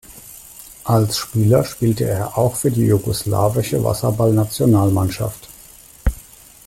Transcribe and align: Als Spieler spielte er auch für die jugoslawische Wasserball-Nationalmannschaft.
Als 0.85 1.15
Spieler 1.19 1.63
spielte 1.63 2.05
er 2.05 2.35
auch 2.35 2.55
für 2.55 2.71
die 2.71 2.87
jugoslawische 2.87 3.83
Wasserball-Nationalmannschaft. 3.83 5.47